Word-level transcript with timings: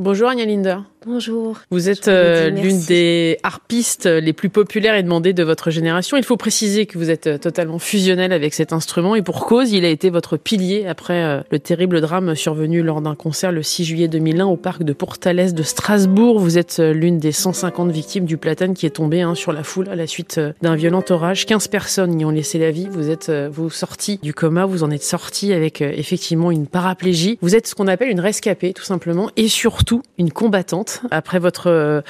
Bonjour 0.00 0.30
Anya 0.30 0.46
Linder. 0.46 0.84
Bonjour. 1.06 1.56
Vous 1.70 1.88
êtes 1.88 2.08
euh, 2.08 2.50
l'une 2.50 2.78
des 2.84 3.38
harpistes 3.42 4.04
les 4.04 4.34
plus 4.34 4.50
populaires 4.50 4.94
et 4.96 5.02
demandées 5.02 5.32
de 5.32 5.42
votre 5.42 5.70
génération. 5.70 6.18
Il 6.18 6.24
faut 6.24 6.36
préciser 6.36 6.84
que 6.84 6.98
vous 6.98 7.08
êtes 7.08 7.26
euh, 7.26 7.38
totalement 7.38 7.78
fusionnel 7.78 8.34
avec 8.34 8.52
cet 8.52 8.74
instrument 8.74 9.14
et 9.14 9.22
pour 9.22 9.46
cause, 9.46 9.72
il 9.72 9.86
a 9.86 9.88
été 9.88 10.10
votre 10.10 10.36
pilier 10.36 10.86
après 10.86 11.24
euh, 11.24 11.40
le 11.50 11.58
terrible 11.58 12.02
drame 12.02 12.34
survenu 12.34 12.82
lors 12.82 13.00
d'un 13.00 13.14
concert 13.14 13.50
le 13.50 13.62
6 13.62 13.84
juillet 13.86 14.08
2001 14.08 14.44
au 14.44 14.56
parc 14.56 14.82
de 14.82 14.92
Portales 14.92 15.54
de 15.54 15.62
Strasbourg. 15.62 16.38
Vous 16.38 16.58
êtes 16.58 16.80
l'une 16.80 17.18
des 17.18 17.32
150 17.32 17.90
victimes 17.90 18.26
du 18.26 18.36
platane 18.36 18.74
qui 18.74 18.84
est 18.84 18.90
tombé 18.90 19.22
hein, 19.22 19.34
sur 19.34 19.54
la 19.54 19.62
foule 19.62 19.88
à 19.88 19.96
la 19.96 20.06
suite 20.06 20.38
d'un 20.60 20.74
violent 20.74 21.04
orage. 21.08 21.46
15 21.46 21.68
personnes 21.68 22.20
y 22.20 22.26
ont 22.26 22.30
laissé 22.30 22.58
la 22.58 22.70
vie. 22.70 22.88
Vous 22.90 23.08
êtes 23.08 23.32
vous 23.50 23.70
sorti 23.70 24.18
du 24.22 24.34
coma, 24.34 24.66
vous 24.66 24.82
en 24.82 24.90
êtes 24.90 25.02
sorti 25.02 25.54
avec 25.54 25.80
effectivement 25.80 26.50
une 26.50 26.66
paraplégie. 26.66 27.38
Vous 27.40 27.56
êtes 27.56 27.68
ce 27.68 27.74
qu'on 27.74 27.86
appelle 27.86 28.10
une 28.10 28.20
rescapée 28.20 28.74
tout 28.74 28.84
simplement 28.84 29.30
et 29.38 29.48
surtout 29.48 30.02
une 30.18 30.30
combattante 30.30 30.89
après 31.10 31.38
votre 31.38 31.68
euh, 31.68 32.00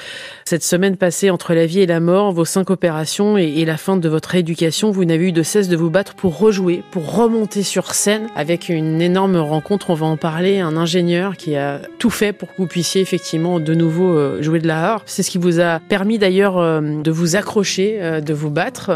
cette 0.45 0.63
semaine 0.63 0.97
passée 0.97 1.29
entre 1.29 1.53
la 1.53 1.65
vie 1.65 1.79
et 1.79 1.85
la 1.85 1.99
mort, 1.99 2.31
vos 2.31 2.45
cinq 2.45 2.69
opérations 2.69 3.37
et, 3.37 3.63
la 3.65 3.77
fin 3.77 3.95
de 3.95 4.09
votre 4.09 4.29
rééducation, 4.29 4.91
vous 4.91 5.05
n'avez 5.05 5.29
eu 5.29 5.31
de 5.31 5.43
cesse 5.43 5.69
de 5.69 5.77
vous 5.77 5.89
battre 5.89 6.15
pour 6.15 6.37
rejouer, 6.37 6.83
pour 6.91 7.15
remonter 7.15 7.63
sur 7.63 7.93
scène 7.93 8.27
avec 8.35 8.69
une 8.69 9.01
énorme 9.01 9.37
rencontre. 9.37 9.91
On 9.91 9.93
va 9.93 10.07
en 10.07 10.17
parler. 10.17 10.59
Un 10.59 10.75
ingénieur 10.75 11.37
qui 11.37 11.55
a 11.55 11.79
tout 11.99 12.09
fait 12.09 12.33
pour 12.33 12.49
que 12.49 12.55
vous 12.57 12.67
puissiez 12.67 13.01
effectivement 13.01 13.59
de 13.59 13.73
nouveau 13.73 14.17
euh, 14.17 14.41
jouer 14.41 14.59
de 14.59 14.67
la 14.67 14.93
harpe. 14.93 15.03
C'est 15.05 15.23
ce 15.23 15.31
qui 15.31 15.37
vous 15.37 15.59
a 15.59 15.79
permis 15.79 16.17
d'ailleurs 16.17 16.57
euh, 16.57 16.81
de 16.81 17.11
vous 17.11 17.35
accrocher, 17.35 18.21
de 18.21 18.33
vous 18.33 18.49
battre. 18.49 18.91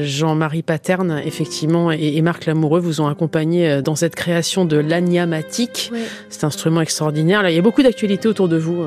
Jean-Marie 0.00 0.62
Paterne, 0.62 1.20
effectivement, 1.24 1.92
et, 1.92 2.20
Marc 2.22 2.46
Lamoureux 2.46 2.80
vous 2.80 3.00
ont 3.00 3.06
accompagné 3.06 3.82
dans 3.82 3.94
cette 3.94 4.16
création 4.16 4.64
de 4.64 4.76
l'aniamatique, 4.76 5.92
cet 6.28 6.44
instrument 6.44 6.80
extraordinaire. 6.80 7.42
Là, 7.42 7.50
il 7.50 7.56
y 7.56 7.58
a 7.58 7.62
beaucoup 7.62 7.82
d'actualités 7.82 8.28
autour 8.28 8.48
de 8.48 8.56
vous, 8.56 8.84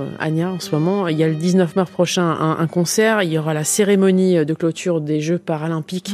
En 0.47 0.59
ce 0.59 0.71
moment. 0.71 1.07
Il 1.07 1.17
y 1.17 1.23
a 1.23 1.27
le 1.27 1.35
19 1.35 1.75
mars 1.75 1.91
prochain 1.91 2.55
un, 2.59 2.67
concert. 2.67 3.23
Il 3.23 3.31
y 3.31 3.37
aura 3.37 3.53
la 3.53 3.63
cérémonie 3.63 4.45
de 4.45 4.53
clôture 4.53 5.01
des 5.01 5.21
Jeux 5.21 5.37
paralympiques. 5.37 6.13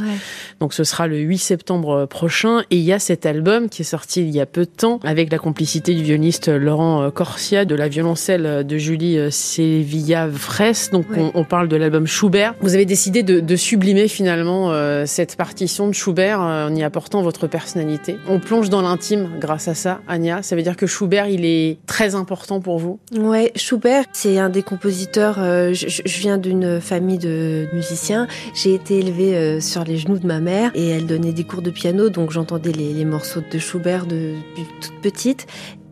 Donc 0.60 0.74
ce 0.74 0.84
sera 0.84 1.06
le 1.06 1.18
8 1.18 1.38
septembre 1.38 2.06
prochain. 2.06 2.60
Et 2.70 2.76
il 2.76 2.82
y 2.82 2.92
a 2.92 2.98
cet 2.98 3.26
album 3.26 3.68
qui 3.68 3.82
est 3.82 3.86
sorti 3.86 4.22
il 4.22 4.34
y 4.34 4.40
a 4.40 4.46
peu 4.46 4.62
de 4.62 4.70
temps 4.70 5.00
avec 5.04 5.30
la 5.30 5.38
complicité 5.38 5.94
du 5.94 6.02
violoniste 6.02 6.48
Laurent 6.48 7.10
Corsia, 7.10 7.64
de 7.64 7.74
la 7.74 7.88
violoncelle 7.88 8.66
de 8.66 8.78
Julie 8.78 9.18
Sevilla 9.30 10.28
Fraisse. 10.30 10.90
Donc 10.90 11.06
on, 11.34 11.44
parle 11.44 11.68
de 11.68 11.76
l'album 11.76 12.06
Schubert. 12.06 12.54
Vous 12.60 12.74
avez 12.74 12.84
décidé 12.84 13.22
de, 13.22 13.56
sublimer 13.56 14.08
finalement 14.08 14.70
euh, 14.70 15.04
cette 15.06 15.36
partition 15.36 15.88
de 15.88 15.92
Schubert 15.92 16.40
euh, 16.40 16.68
en 16.68 16.74
y 16.74 16.82
apportant 16.82 17.22
votre 17.22 17.46
personnalité. 17.46 18.18
On 18.28 18.38
plonge 18.38 18.68
dans 18.68 18.82
l'intime 18.82 19.30
grâce 19.40 19.68
à 19.68 19.74
ça, 19.74 20.00
Anya. 20.08 20.42
Ça 20.42 20.56
veut 20.56 20.62
dire 20.62 20.76
que 20.76 20.86
Schubert, 20.86 21.28
il 21.28 21.44
est 21.44 21.78
très 21.86 22.14
important 22.14 22.60
pour 22.60 22.78
vous? 22.78 22.98
Ouais, 23.16 23.52
Schubert, 23.56 24.04
c'est 24.16 24.38
un 24.38 24.48
des 24.48 24.62
compositeurs. 24.62 25.36
Euh, 25.38 25.74
je, 25.74 26.00
viens 26.18 26.38
d'une 26.38 26.80
famille 26.80 27.18
de 27.18 27.68
musiciens. 27.74 28.26
J'ai 28.54 28.72
été 28.72 29.00
élevée 29.00 29.36
euh, 29.36 29.60
sur 29.60 29.84
les 29.84 29.98
genoux 29.98 30.18
de 30.18 30.26
ma 30.26 30.40
mère 30.40 30.70
et 30.74 30.88
elle 30.88 31.04
donnait 31.04 31.34
des 31.34 31.44
cours 31.44 31.60
de 31.60 31.70
piano, 31.70 32.08
donc 32.08 32.30
j'entendais 32.30 32.72
les, 32.72 32.94
les, 32.94 33.04
morceaux 33.04 33.42
de 33.42 33.58
Schubert 33.58 34.06
depuis 34.06 34.64
toute 34.80 34.98
petite. 35.02 35.46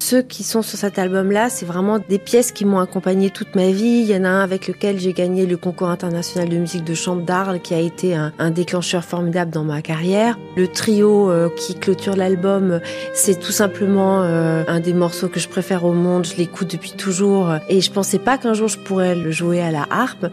Ceux 0.07 0.21
qui 0.21 0.43
sont 0.43 0.61
sur 0.61 0.77
cet 0.77 0.99
album-là, 0.99 1.49
c'est 1.49 1.65
vraiment 1.65 1.99
des 1.99 2.19
pièces 2.19 2.53
qui 2.53 2.67
m'ont 2.67 2.79
accompagné 2.79 3.31
toute 3.31 3.55
ma 3.55 3.71
vie. 3.71 4.03
Il 4.03 4.05
y 4.05 4.15
en 4.15 4.25
a 4.25 4.29
un 4.29 4.43
avec 4.43 4.69
lequel 4.69 5.01
j'ai 5.01 5.15
gagné 5.15 5.47
le 5.47 5.57
concours 5.57 5.89
international 5.89 6.51
de 6.51 6.59
musique 6.59 6.85
de 6.85 6.93
chambre 6.93 7.23
d'Arles, 7.23 7.61
qui 7.61 7.73
a 7.73 7.79
été 7.79 8.15
un, 8.15 8.31
un, 8.39 8.51
déclencheur 8.51 9.03
formidable 9.03 9.51
dans 9.51 9.65
ma 9.65 9.81
carrière. 9.81 10.39
Le 10.59 10.69
trio 10.69 11.31
euh, 11.31 11.49
qui 11.57 11.75
clôture 11.75 12.17
l'album, 12.17 12.83
c'est 13.15 13.41
tout 13.41 13.51
simplement 13.51 14.21
euh, 14.21 14.63
un 14.69 14.81
des 14.81 14.93
morceaux 14.93 15.29
que 15.29 15.41
je 15.41 15.49
préfère 15.49 15.87
au 15.87 15.95
monde. 15.95 16.27
Je 16.27 16.37
l'écoute 16.37 16.71
depuis 16.71 16.93
toujours 16.93 17.55
et 17.71 17.81
je 17.81 17.91
pensais 17.91 18.19
pas 18.19 18.37
qu'un 18.37 18.53
jour 18.53 18.69
je 18.69 18.79
pourrais 18.79 19.15
le 19.15 19.31
jouer 19.31 19.63
à 19.63 19.71
la 19.71 19.87
harpe. 19.89 20.27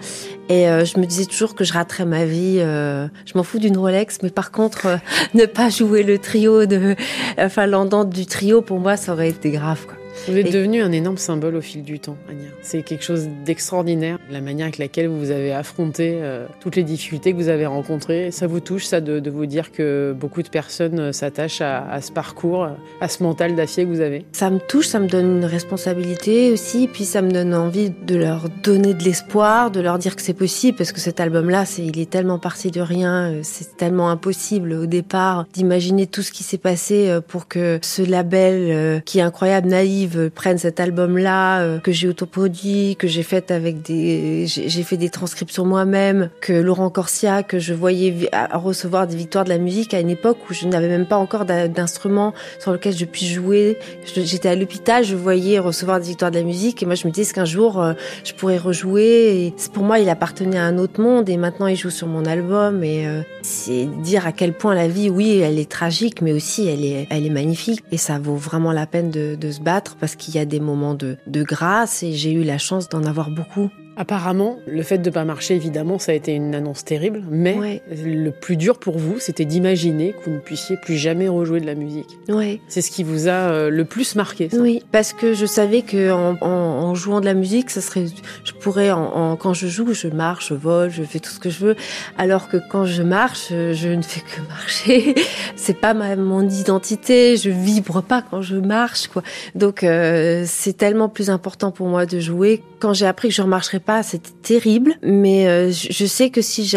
Et 0.52 0.68
euh, 0.68 0.84
je 0.84 1.00
me 1.00 1.06
disais 1.06 1.26
toujours 1.26 1.56
que 1.56 1.64
je 1.64 1.72
raterais 1.72 2.06
ma 2.06 2.26
vie. 2.26 2.58
je 2.60 3.34
m'en 3.36 3.44
fous 3.44 3.60
d'une 3.60 3.78
Rolex, 3.78 4.20
mais 4.22 4.30
par 4.30 4.52
contre, 4.52 5.00
ne 5.34 5.45
pas 5.45 5.70
jouer 5.70 6.04
le 6.04 6.17
trio 6.17 6.66
de, 6.66 6.95
enfin 7.38 7.67
du 8.04 8.26
trio, 8.26 8.61
pour 8.61 8.80
moi, 8.80 8.98
ça 8.98 9.14
aurait 9.14 9.30
été 9.30 9.52
grave. 9.52 9.86
Quoi. 9.86 10.01
Vous 10.27 10.37
êtes 10.37 10.54
devenu 10.54 10.83
un 10.83 10.92
énorme 10.92 11.17
symbole 11.17 11.55
au 11.55 11.61
fil 11.61 11.82
du 11.82 11.99
temps, 11.99 12.15
Anya. 12.30 12.49
C'est 12.61 12.83
quelque 12.83 13.04
chose 13.04 13.27
d'extraordinaire, 13.43 14.20
la 14.30 14.39
manière 14.39 14.65
avec 14.65 14.77
laquelle 14.77 15.08
vous 15.08 15.32
avez 15.32 15.52
affronté 15.52 16.20
euh, 16.21 16.45
toutes 16.59 16.76
les 16.76 16.83
difficultés 16.83 17.32
que 17.32 17.37
vous 17.37 17.49
avez 17.49 17.65
rencontrées. 17.65 18.30
Ça 18.30 18.45
vous 18.45 18.60
touche, 18.60 18.86
ça, 18.86 19.02
de, 19.02 19.30
vous 19.30 19.48
dire 19.48 19.71
que 19.71 20.15
beaucoup 20.17 20.43
de 20.43 20.49
personnes 20.49 20.99
euh, 20.99 21.11
s'attachent 21.11 21.61
à, 21.61 21.99
ce 22.02 22.11
parcours, 22.11 22.67
à 23.02 23.08
ce 23.08 23.23
mental 23.23 23.55
d'acier 23.55 23.83
que 23.83 23.89
vous 23.89 24.02
avez? 24.02 24.26
Ça 24.31 24.52
me 24.52 24.60
touche, 24.60 24.87
ça 24.87 24.99
me 24.99 25.08
donne 25.08 25.37
une 25.37 25.45
responsabilité 25.45 26.52
aussi, 26.52 26.87
puis 26.87 27.04
ça 27.05 27.23
me 27.23 27.31
donne 27.31 27.55
envie 27.55 27.89
de 27.89 28.15
leur 28.15 28.48
donner 28.64 28.93
de 28.93 29.04
l'espoir, 29.04 29.71
de 29.71 29.80
leur 29.80 29.98
dire 29.98 30.15
que 30.15 30.21
c'est 30.21 30.36
possible, 30.36 30.77
parce 30.77 30.92
que 30.92 30.99
cet 30.99 31.20
album-là, 31.20 31.65
c'est, 31.65 31.83
il 31.83 31.99
est 31.99 32.10
tellement 32.10 32.37
parti 32.37 32.70
de 32.70 32.81
rien, 32.81 33.31
euh, 33.31 33.39
c'est 33.42 33.76
tellement 33.76 34.11
impossible 34.11 34.73
au 34.73 34.86
départ 34.86 35.45
d'imaginer 35.52 36.05
tout 36.05 36.21
ce 36.21 36.31
qui 36.31 36.43
s'est 36.43 36.60
passé 36.60 37.20
pour 37.27 37.48
que 37.48 37.80
ce 37.81 38.04
label 38.04 39.02
qui 39.04 39.20
est 39.20 39.23
incroyable, 39.23 39.67
naïf, 39.67 40.11
prennent 40.30 40.58
cet 40.58 40.80
album-là 40.80 41.61
euh, 41.61 41.80
que 41.80 41.92
j'ai 41.92 42.08
autoproduit, 42.08 42.95
que 42.98 43.08
j'ai 43.08 43.23
fait 43.23 43.52
avec 43.52 43.82
des, 43.82 44.45
j'ai 44.48 44.83
fait 44.83 44.98
des 44.98 45.10
transcriptions 45.10 45.66
moi-même, 45.66 46.30
que 46.42 46.54
Laurent 46.54 46.89
Corsia, 46.89 47.44
que 47.44 47.60
je 47.60 47.73
voyais 47.73 48.30
recevoir 48.52 49.08
des 49.08 49.16
victoires 49.16 49.44
de 49.44 49.49
la 49.49 49.58
musique 49.58 49.94
à 49.94 49.99
une 49.99 50.10
époque 50.10 50.38
où 50.49 50.54
je 50.54 50.67
n'avais 50.67 50.88
même 50.88 51.08
pas 51.08 51.17
encore 51.17 51.45
d'instrument 51.45 52.33
sur 52.60 52.72
lequel 52.72 52.95
je 52.95 53.05
puisse 53.05 53.32
jouer. 53.32 53.77
J'étais 54.05 54.49
à 54.49 54.55
l'hôpital, 54.55 55.04
je 55.04 55.16
voyais 55.16 55.60
recevoir 55.60 55.99
des 55.99 56.08
victoires 56.08 56.32
de 56.32 56.38
la 56.38 56.43
musique 56.43 56.83
et 56.83 56.86
moi 56.86 56.95
je 56.95 57.08
me 57.08 57.11
disais 57.11 57.33
qu'un 57.33 57.45
jour 57.45 57.82
euh, 57.82 57.93
je 58.23 58.33
pourrais 58.33 58.58
rejouer. 58.58 59.45
Et 59.45 59.54
pour 59.73 59.83
moi, 59.83 59.99
il 59.99 60.10
appartenait 60.10 60.58
à 60.58 60.66
un 60.66 60.78
autre 60.78 61.02
monde 61.02 61.30
et 61.30 61.38
maintenant 61.38 61.67
il 61.67 61.76
joue 61.76 61.89
sur 61.89 62.08
mon 62.08 62.26
album 62.26 62.83
et 62.83 63.08
euh, 63.08 63.22
c'est 63.42 63.86
dire 64.02 64.26
à 64.26 64.32
quel 64.32 64.54
point 64.54 64.76
la 64.76 64.88
vie, 64.88 65.10
oui, 65.10 65.39
elle 65.39 65.60
est 65.60 65.70
tragique, 65.70 66.22
mais 66.22 66.33
aussi 66.33 66.67
elle 66.67 66.86
est, 66.86 67.08
elle 67.10 67.26
est 67.26 67.32
magnifique 67.32 67.83
et 67.92 67.98
ça 67.98 68.20
vaut 68.20 68.36
vraiment 68.36 68.72
la 68.72 68.86
peine 68.86 69.11
de, 69.11 69.36
de 69.36 69.52
se 69.52 69.60
battre 69.60 69.95
parce 70.02 70.16
qu'il 70.16 70.34
y 70.34 70.39
a 70.39 70.45
des 70.45 70.60
moments 70.60 70.95
de, 70.95 71.17
grâce 71.28 72.02
et 72.02 72.12
j'ai 72.12 72.34
eu 72.34 72.44
la 72.44 72.58
chance 72.58 72.89
d'en 72.89 73.06
avoir 73.06 73.30
beaucoup. 73.30 73.70
Apparemment, 73.98 74.58
le 74.68 74.84
fait 74.84 74.98
de 74.98 75.10
ne 75.10 75.14
pas 75.14 75.26
marcher, 75.26 75.56
évidemment, 75.56 76.00
ça 76.00 76.14
a 76.14 76.16
été 76.16 76.34
une 76.34 76.56
annonce 76.56 76.86
terrible, 76.86 77.24
mais 77.30 77.82
le 77.92 78.32
plus 78.32 78.56
dur 78.56 78.80
pour 78.80 78.98
vous, 78.98 79.20
c'était 79.20 79.44
d'imaginer 79.44 80.14
que 80.14 80.30
vous 80.30 80.36
ne 80.36 80.40
puissiez 80.40 80.78
plus 80.78 80.96
jamais 80.96 81.28
rejouer 81.28 81.60
de 81.60 81.66
la 81.66 81.76
musique. 81.76 82.08
Ouais. 82.30 82.62
C'est 82.68 82.82
ce 82.82 82.90
qui 82.90 83.04
vous 83.04 83.28
a 83.28 83.32
euh, 83.32 83.70
le 83.70 83.84
plus 83.84 84.16
marqué. 84.16 84.50
Ça. 84.50 84.58
Oui, 84.58 84.82
parce 84.92 85.12
que 85.12 85.34
je 85.34 85.46
savais 85.46 85.82
que 85.82 86.12
en, 86.12 86.38
en, 86.42 86.96
jouant 86.96 87.20
de 87.20 87.26
la 87.26 87.34
musique, 87.34 87.70
ça 87.70 87.82
serait, 87.82 88.06
je 88.44 88.54
pourrais, 88.54 88.92
en, 88.92 89.36
quand 89.36 89.54
je 89.54 89.68
joue, 89.68 89.94
je 89.94 90.08
marche, 90.08 90.50
je 90.50 90.54
vole, 90.54 90.90
je 90.90 91.04
fais 91.04 91.20
tout 91.20 91.32
ce 91.32 91.40
que 91.40 91.50
je 91.50 91.66
veux, 91.66 91.76
alors 92.18 92.48
que 92.48 92.58
quand 92.70 92.86
je 92.86 93.04
marche, 93.04 93.50
je 93.50 93.90
ne 93.90 94.02
fais 94.02 94.22
que 94.22 94.42
marcher. 94.48 95.16
c'est 95.56 95.80
pas 95.80 95.94
ma, 95.94 96.16
mon 96.16 96.48
identité, 96.48 97.36
je 97.36 97.50
vibre 97.50 98.02
pas 98.02 98.22
quand 98.22 98.42
je 98.42 98.56
marche, 98.56 99.08
quoi. 99.08 99.22
Donc 99.56 99.84
euh, 99.84 100.44
c'est 100.48 100.73
tellement 100.73 101.10
plus 101.10 101.30
important 101.30 101.72
pour 101.72 101.88
moi 101.88 102.06
de 102.06 102.20
jouer. 102.20 102.64
Quand 102.81 102.93
j'ai 102.93 103.05
appris 103.05 103.30
que 103.30 103.36
je 103.36 103.42
ne 103.42 103.45
remarcherais 103.45 103.80
pas, 103.80 104.02
c'était 104.02 104.31
terrible. 104.42 104.95
Mais 105.03 105.47
euh, 105.47 105.71
je 105.71 106.05
sais 106.08 106.31
que 106.31 106.42
si, 106.42 106.75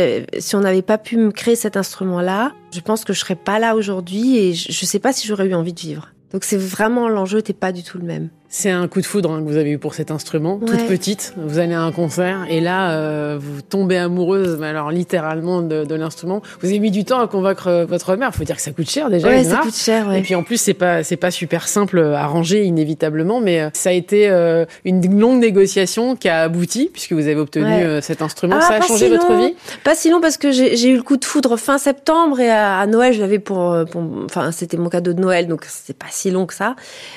on 0.53 0.61
n'avait 0.61 0.83
pas 0.83 0.99
pu 0.99 1.17
me 1.17 1.33
créer 1.33 1.57
cet 1.57 1.79
instrument-là, 1.79 2.53
je 2.73 2.81
pense 2.81 3.07
que 3.07 3.15
je 3.15 3.21
serais 3.21 3.37
pas 3.37 3.59
là 3.59 3.75
aujourd'hui 3.75 4.37
et 4.37 4.53
je, 4.53 4.69
ne 4.69 4.87
sais 4.87 4.99
pas 4.99 5.15
si 5.15 5.27
j'aurais 5.27 5.47
eu 5.47 5.55
envie 5.55 5.73
de 5.73 5.81
vivre. 5.81 6.11
Donc 6.31 6.45
c'est 6.45 6.59
vraiment 6.59 7.09
l'enjeu 7.09 7.39
n'était 7.39 7.55
pas 7.55 7.73
du 7.73 7.83
tout 7.83 7.97
le 7.97 8.05
même. 8.05 8.29
C'est 8.57 8.71
un 8.71 8.87
coup 8.87 9.01
de 9.01 9.07
foudre 9.07 9.33
hein, 9.33 9.43
que 9.43 9.49
vous 9.49 9.57
avez 9.57 9.73
eu 9.73 9.79
pour 9.79 9.95
cet 9.95 10.13
instrument, 10.13 10.61
toute 10.65 10.87
petite. 10.87 11.35
Vous 11.37 11.59
allez 11.59 11.75
à 11.75 11.83
un 11.83 11.91
concert 11.91 12.47
et 12.49 12.61
là, 12.61 12.93
euh, 12.93 13.37
vous 13.37 13.63
tombez 13.63 13.99
amoureuse, 13.99 14.59
mais 14.61 14.69
alors 14.69 14.93
littéralement 14.93 15.61
de, 15.61 15.85
de 15.85 15.95
l'instrument. 15.97 16.41
Vous 16.61 16.69
avez 16.69 16.79
mis 16.79 16.93
du 16.93 17.05
temps 17.05 17.19
à 17.19 17.27
convaincre 17.27 17.67
euh, 17.67 17.85
votre 17.85 18.15
mère. 18.15 18.33
Faut 18.33 18.45
dire 18.45 18.55
que 18.55 18.63
ça 18.63 18.71
coûte 18.71 18.89
cher 18.89 19.11
déjà. 19.11 19.27
Ouais, 19.27 19.43
ça 19.43 19.57
coûte 19.57 19.75
cher. 19.75 20.07
Ouais. 20.07 20.21
Et 20.21 20.23
puis 20.23 20.37
en 20.37 20.45
plus, 20.45 20.59
c'est 20.59 20.73
pas 20.73 21.03
c'est 21.03 21.17
pas 21.17 21.33
super 21.33 21.67
simple 21.67 21.99
à 21.99 22.29
ranger 22.29 22.63
inévitablement, 22.63 23.41
mais 23.41 23.61
euh, 23.61 23.71
ça 23.73 23.89
a 23.89 23.93
été 23.93 24.29
euh, 24.31 24.65
une 24.85 25.19
longue 25.19 25.41
négociation 25.41 26.15
qui 26.15 26.29
a 26.29 26.43
abouti 26.43 26.91
puisque 26.93 27.13
vous 27.13 27.27
avez 27.27 27.41
obtenu 27.41 27.67
euh, 27.67 28.01
cet 28.01 28.23
instrument. 28.23 28.59
Ah, 28.61 28.69
ça 28.69 28.75
a 28.75 28.81
changé 28.83 29.09
votre 29.09 29.33
vie? 29.35 29.57
Pas 29.83 29.97
si 29.97 30.11
long 30.11 30.21
parce 30.21 30.37
que 30.37 30.53
j'ai 30.53 30.89
eu 30.89 30.97
le 30.97 31.03
coup 31.03 31.17
de 31.17 31.25
foudre 31.25 31.57
fin 31.57 31.77
septembre 31.77 32.39
et 32.39 32.51
à, 32.51 32.79
à 32.79 32.87
Noël, 32.87 33.15
je 33.15 33.21
l'avais 33.21 33.41
pour, 33.41 33.77
pour, 33.91 34.03
enfin 34.27 34.53
c'était 34.53 34.77
mon 34.77 34.91
cadeau 34.91 35.13
de 35.13 35.21
Noël, 35.21 35.49
donc 35.49 35.67
c'est 35.69 35.99
pas 35.99 36.07
si 36.09 36.31
long 36.31 36.47
que 36.47 36.55
ça. 36.55 36.77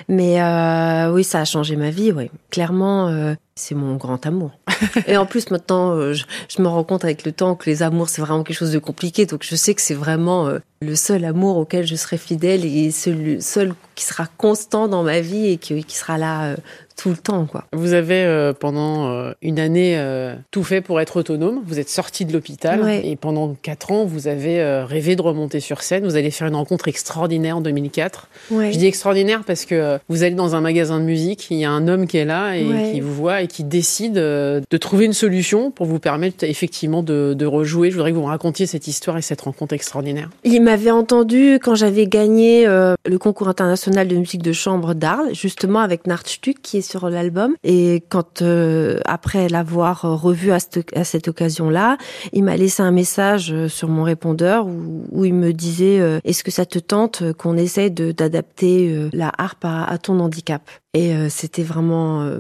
Mais 0.10 0.42
oui, 1.12 1.27
ça 1.28 1.42
a 1.42 1.46
changé 1.46 1.76
ma 1.76 1.90
vie, 1.90 2.12
oui. 2.12 2.32
Clairement, 2.50 3.08
euh, 3.10 3.36
c'est 3.56 3.76
mon 3.76 3.96
grand 3.96 4.26
amour. 4.26 4.52
Et 5.08 5.18
en 5.18 5.26
plus, 5.26 5.52
maintenant, 5.52 5.92
euh, 5.92 6.14
je, 6.14 6.62
me 6.62 6.68
rends 6.68 6.84
compte 6.84 7.04
avec 7.04 7.26
le 7.26 7.32
temps 7.32 7.56
que 7.56 7.70
les 7.70 7.84
amours, 7.84 8.10
c'est 8.10 8.22
vraiment 8.22 8.44
quelque 8.44 8.58
chose 8.58 8.72
de 8.72 8.80
compliqué. 8.80 9.26
Donc, 9.26 9.44
je 9.44 9.56
sais 9.56 9.76
que 9.76 9.82
c'est 9.82 9.94
vraiment, 9.94 10.48
euh, 10.48 10.60
le 10.82 10.96
seul 10.96 11.26
amour 11.26 11.58
auquel 11.58 11.86
je 11.86 11.96
serai 11.96 12.18
fidèle 12.18 12.66
et 12.66 12.92
celui 12.92 13.42
seul 13.42 13.74
qui 13.96 14.06
sera 14.06 14.28
constant 14.38 14.88
dans 14.88 15.04
ma 15.04 15.22
vie 15.22 15.48
et 15.48 15.58
qui, 15.58 15.84
qui 15.84 15.96
sera 15.96 16.18
là 16.18 16.56
tout 16.98 17.10
le 17.10 17.16
temps. 17.16 17.46
Quoi. 17.46 17.64
Vous 17.72 17.94
avez 17.94 18.24
euh, 18.24 18.54
pendant 18.54 19.10
euh, 19.10 19.32
une 19.42 19.60
année 19.60 19.98
euh, 19.98 20.36
tout 20.52 20.64
fait 20.64 20.82
pour 20.82 21.00
être 21.00 21.18
autonome. 21.18 21.62
Vous 21.66 21.80
êtes 21.80 21.90
sorti 21.90 22.26
de 22.26 22.34
l'hôpital 22.34 22.90
et 22.90 23.16
pendant 23.16 23.56
quatre 23.62 23.92
ans, 23.92 24.06
vous 24.06 24.28
avez 24.28 24.62
rêvé 24.84 25.16
de 25.16 25.22
remonter 25.22 25.60
sur 25.60 25.84
scène. 25.84 26.04
Vous 26.04 26.16
allez 26.16 26.32
faire 26.32 26.48
une 26.48 26.56
rencontre 26.56 26.88
extraordinaire 26.88 27.58
en 27.58 27.62
2004. 27.62 28.28
Je 28.52 28.78
dis 28.78 28.88
extraordinaire 28.88 29.44
parce 29.46 29.66
que 29.66 30.00
vous 30.10 30.24
allez 30.24 30.36
dans 30.36 30.56
un 30.56 30.62
magasin 30.62 31.00
de 31.00 31.06
musique, 31.06 31.48
il 31.52 31.58
y 31.58 31.66
a 31.66 31.72
un 31.72 31.88
homme 31.88 32.08
qui 32.08 32.18
est 32.18 32.26
là 32.26 32.56
et 32.56 32.92
qui 32.92 33.00
vous 33.02 33.14
voit 33.14 33.44
et 33.44 33.48
qui 33.48 33.64
décide 33.64 34.14
de 34.14 34.78
trouver 34.80 35.06
une 35.06 35.14
solution 35.14 35.70
pour 35.70 35.86
vous 35.86 36.00
permettre 36.00 36.44
effectivement 36.44 37.04
de, 37.04 37.36
de 37.38 37.46
rejouer. 37.46 37.92
Je 37.92 37.96
voudrais 37.96 38.12
que 38.12 38.16
vous 38.16 38.24
me 38.24 38.28
racontiez 38.28 38.66
cette 38.66 38.88
histoire 38.88 39.18
et 39.18 39.22
cette 39.22 39.42
rencontre 39.42 39.74
extraordinaire. 39.74 40.30
Il 40.44 40.62
m'avait 40.68 40.92
entendu 40.92 41.60
quand 41.64 41.75
j'avais 41.75 42.08
gagné 42.08 42.66
le 42.68 43.18
concours 43.18 43.48
international 43.48 44.08
de 44.08 44.18
musique 44.18 44.44
de 44.44 44.52
chambre 44.52 44.94
d'Arles, 44.94 45.34
justement 45.34 45.80
avec 45.80 46.08
Nartstuck 46.08 46.58
qui 46.62 46.78
est 46.78 46.81
sur 46.81 47.10
l'album. 47.10 47.56
Et 47.64 48.04
quand, 48.10 48.42
euh, 48.42 49.00
après 49.06 49.50
l'avoir 49.50 50.02
revu 50.02 50.52
à 50.52 50.60
cette, 50.60 51.28
occasion-là, 51.28 51.98
il 52.34 52.44
m'a 52.44 52.58
laissé 52.58 52.84
un 52.84 52.92
message 52.92 53.52
euh, 53.52 53.68
sur 53.68 53.88
mon 53.88 54.04
répondeur 54.04 54.68
où, 54.68 55.25
il 55.25 55.34
me 55.34 55.54
disait 55.54 56.00
euh, 56.00 56.19
Est-ce 56.24 56.44
que 56.44 56.52
ça 56.52 56.66
te 56.66 56.80
tente 56.80 57.24
qu'on 57.34 57.58
essaie 57.58 57.90
d'adapter 57.90 59.10
la 59.14 59.31
harpe 59.38 59.66
à 59.66 59.98
ton 59.98 60.19
handicap? 60.19 60.62
Et 60.94 61.13
euh, 61.13 61.28
c'était 61.30 61.63
vraiment 61.63 62.24
euh, 62.24 62.39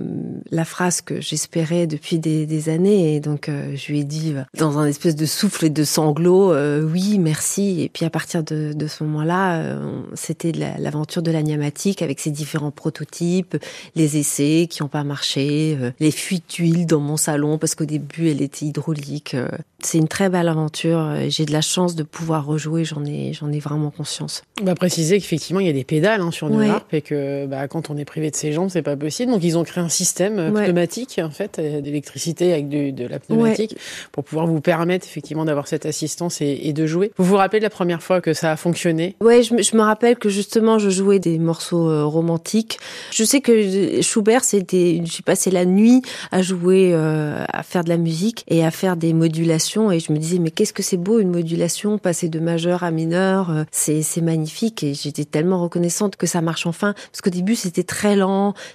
la 0.51 0.63
phrase 0.63 1.01
que 1.01 1.19
j'espérais 1.19 1.85
depuis 1.85 2.17
des, 2.17 2.45
des, 2.45 2.69
années. 2.69 3.15
Et 3.15 3.19
donc, 3.19 3.49
euh, 3.49 3.75
je 3.75 3.91
lui 3.91 3.99
ai 3.99 4.03
dit, 4.03 4.33
dans 4.57 4.79
un 4.79 4.87
espèce 4.87 5.15
de 5.15 5.25
souffle 5.25 5.65
et 5.65 5.69
de 5.69 5.83
sanglot, 5.83 6.55
oui, 6.85 7.19
merci. 7.19 7.81
Et 7.81 7.89
puis, 7.89 8.05
à 8.05 8.09
partir 8.09 8.43
de, 8.43 8.73
de 8.73 8.87
ce 8.87 9.03
moment-là, 9.03 9.77
c'était 10.13 10.51
l'aventure 10.51 11.21
de 11.21 11.29
l'aniamatique 11.29 12.01
avec 12.01 12.19
ses 12.19 12.31
différents 12.31 12.71
prototypes, 12.71 13.57
les 13.95 14.17
essais 14.17 14.67
qui 14.69 14.81
n'ont 14.81 14.89
pas 14.89 15.03
marché, 15.03 15.77
les 15.99 16.11
fuites 16.11 16.55
d'huile 16.55 16.85
dans 16.85 16.99
mon 16.99 17.17
salon 17.17 17.57
parce 17.57 17.75
qu'au 17.75 17.85
début, 17.85 18.29
elle 18.29 18.41
était 18.41 18.65
hydraulique. 18.65 19.35
C'est 19.83 19.97
une 19.97 20.07
très 20.07 20.29
belle 20.29 20.47
aventure. 20.47 21.15
J'ai 21.27 21.45
de 21.45 21.53
la 21.53 21.61
chance 21.61 21.95
de 21.95 22.03
pouvoir 22.03 22.45
rejouer. 22.45 22.85
J'en 22.85 23.05
ai, 23.05 23.33
j'en 23.33 23.51
ai 23.51 23.59
vraiment 23.59 23.91
conscience. 23.91 24.43
On 24.61 24.65
va 24.65 24.75
préciser 24.75 25.19
qu'effectivement, 25.19 25.59
il 25.59 25.67
y 25.67 25.69
a 25.69 25.73
des 25.73 25.83
pédales 25.83 26.21
hein, 26.21 26.31
sur 26.31 26.47
une 26.47 26.61
harpe 26.63 26.93
et 26.93 27.01
que 27.01 27.45
bah, 27.45 27.67
quand 27.67 27.89
on 27.89 27.97
est 27.97 28.05
privé 28.05 28.31
de 28.31 28.36
ses 28.37 28.53
jambes, 28.53 28.69
c'est 28.69 28.81
pas 28.81 28.95
possible. 28.95 29.31
Donc, 29.31 29.43
ils 29.43 29.57
ont 29.57 29.63
créé 29.63 29.83
un 29.83 29.89
système 29.89 30.39
euh, 30.39 30.51
pneumatique, 30.51 31.19
en 31.23 31.29
fait, 31.29 31.59
euh, 31.59 31.81
d'électricité 31.81 32.53
avec 32.53 32.69
de 32.69 33.07
la 33.07 33.19
pneumatique 33.19 33.75
pour 34.11 34.23
pouvoir 34.23 34.47
vous 34.47 34.61
permettre 34.61 35.05
effectivement 35.05 35.45
d'avoir 35.45 35.67
cette 35.67 35.85
assistance 35.85 36.41
et, 36.41 36.73
de 36.73 36.85
jouer. 36.85 37.11
Vous 37.17 37.23
vous 37.23 37.37
rappelez 37.37 37.59
de 37.59 37.63
la 37.63 37.69
première 37.69 38.03
fois 38.03 38.21
que 38.21 38.33
ça 38.33 38.51
a 38.51 38.55
fonctionné? 38.55 39.15
Ouais, 39.21 39.41
je, 39.41 39.61
je, 39.61 39.75
me 39.75 39.81
rappelle 39.81 40.17
que 40.17 40.29
justement, 40.29 40.79
je 40.79 40.89
jouais 40.89 41.19
des 41.19 41.39
morceaux 41.39 41.89
euh, 41.89 42.05
romantiques. 42.05 42.79
Je 43.11 43.23
sais 43.23 43.41
que 43.41 44.01
Schubert, 44.01 44.43
c'était, 44.43 45.01
j'ai 45.03 45.23
passé 45.23 45.49
la 45.49 45.65
nuit 45.65 46.01
à 46.31 46.41
jouer, 46.41 46.93
à 46.93 47.63
faire 47.63 47.83
de 47.83 47.89
la 47.89 47.97
musique 47.97 48.43
et 48.47 48.65
à 48.65 48.71
faire 48.71 48.97
des 48.97 49.13
modulations. 49.13 49.91
Et 49.91 49.99
je 49.99 50.11
me 50.11 50.17
disais, 50.17 50.39
mais 50.39 50.51
qu'est-ce 50.51 50.73
que 50.73 50.83
c'est 50.83 50.97
beau 50.97 51.19
une 51.19 51.31
modulation, 51.31 51.97
passer 51.97 52.29
de 52.29 52.39
majeur 52.39 52.83
à 52.83 52.91
mineur, 52.91 53.65
c'est 53.71 54.21
magnifique. 54.21 54.83
Et 54.83 54.93
j'étais 54.93 55.25
tellement 55.25 55.61
reconnaissante 55.61 56.15
que 56.15 56.27
ça 56.27 56.41
marche 56.41 56.65
enfin, 56.67 56.93
parce 57.11 57.21
qu'au 57.21 57.29
début, 57.29 57.55
c'était 57.55 57.83
très 57.83 58.15
lent 58.15 58.26